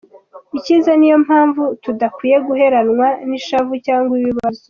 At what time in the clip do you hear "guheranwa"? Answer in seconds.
2.47-3.07